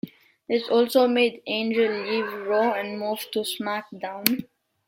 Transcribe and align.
This 0.49 0.67
also 0.67 1.07
made 1.07 1.43
Angle 1.45 2.05
leave 2.07 2.33
Raw 2.47 2.73
and 2.73 2.99
move 2.99 3.19
to 3.33 3.41
SmackDown! 3.41 4.47